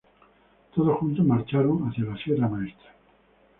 Todos 0.73 0.97
juntos 0.97 1.23
marcharon 1.23 1.83
hacia 1.87 2.05
la 2.05 2.17
Sierra 2.17 2.47
Maestra. 2.49 2.89